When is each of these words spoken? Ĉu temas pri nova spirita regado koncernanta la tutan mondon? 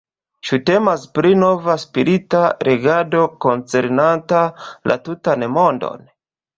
Ĉu 0.47 0.57
temas 0.69 1.03
pri 1.17 1.33
nova 1.41 1.75
spirita 1.83 2.41
regado 2.71 3.23
koncernanta 3.49 4.45
la 4.93 5.01
tutan 5.07 5.51
mondon? 5.61 6.15